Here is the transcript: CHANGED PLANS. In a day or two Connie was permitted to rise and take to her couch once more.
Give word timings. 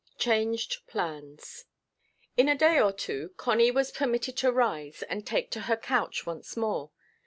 CHANGED 0.17 0.87
PLANS. 0.87 1.65
In 2.35 2.49
a 2.49 2.57
day 2.57 2.79
or 2.79 2.91
two 2.91 3.35
Connie 3.37 3.69
was 3.69 3.91
permitted 3.91 4.35
to 4.37 4.51
rise 4.51 5.03
and 5.03 5.27
take 5.27 5.51
to 5.51 5.59
her 5.69 5.77
couch 5.77 6.25
once 6.25 6.57
more. 6.57 6.89